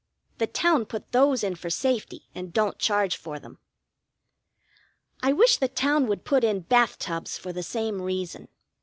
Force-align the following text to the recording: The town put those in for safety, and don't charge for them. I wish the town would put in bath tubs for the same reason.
The 0.39 0.47
town 0.47 0.87
put 0.87 1.11
those 1.11 1.43
in 1.43 1.53
for 1.53 1.69
safety, 1.69 2.27
and 2.33 2.51
don't 2.51 2.79
charge 2.79 3.15
for 3.17 3.37
them. 3.37 3.59
I 5.21 5.31
wish 5.31 5.57
the 5.57 5.67
town 5.67 6.07
would 6.07 6.25
put 6.25 6.43
in 6.43 6.61
bath 6.61 6.97
tubs 6.97 7.37
for 7.37 7.53
the 7.53 7.61
same 7.61 8.01
reason. 8.01 8.47